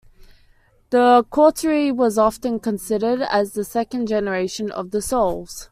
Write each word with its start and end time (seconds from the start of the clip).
The 0.89 1.27
Coterie 1.29 1.91
was 1.91 2.17
often 2.17 2.59
considered 2.59 3.21
as 3.21 3.53
the 3.53 3.63
second 3.63 4.07
generation 4.07 4.71
of 4.71 4.89
The 4.89 4.99
Souls. 4.99 5.69